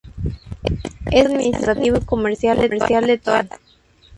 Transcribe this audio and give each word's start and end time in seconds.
Es 1.11 1.25
el 1.25 1.25
centro 1.25 1.29
administrativo 1.33 1.97
y 1.97 2.01
comercial 2.05 2.57
de 2.57 2.69
toda 3.19 3.43
la 3.43 3.43
región. 3.43 3.49